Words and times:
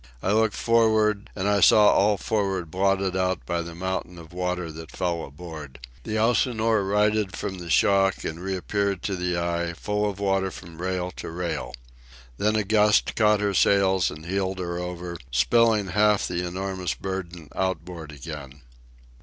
I 0.23 0.31
looked 0.31 0.55
for'ard, 0.55 1.29
and 1.35 1.47
I 1.47 1.59
saw 1.59 1.89
all 1.89 2.17
for'ard 2.17 2.71
blotted 2.71 3.15
out 3.15 3.45
by 3.45 3.61
the 3.61 3.75
mountain 3.75 4.17
of 4.17 4.33
water 4.33 4.71
that 4.71 4.89
fell 4.89 5.23
aboard. 5.23 5.79
The 6.05 6.17
Elsinore 6.17 6.83
righted 6.83 7.37
from 7.37 7.59
the 7.59 7.69
shock 7.69 8.23
and 8.23 8.39
reappeared 8.41 9.03
to 9.03 9.15
the 9.15 9.37
eye, 9.37 9.73
full 9.73 10.09
of 10.09 10.17
water 10.19 10.49
from 10.49 10.81
rail 10.81 11.11
to 11.17 11.29
rail. 11.29 11.75
Then 12.39 12.55
a 12.55 12.63
gust 12.63 13.15
caught 13.15 13.41
her 13.41 13.53
sails 13.53 14.09
and 14.09 14.25
heeled 14.25 14.57
her 14.57 14.79
over, 14.79 15.19
spilling 15.29 15.89
half 15.89 16.27
the 16.27 16.47
enormous 16.47 16.95
burden 16.95 17.49
outboard 17.55 18.11
again. 18.11 18.61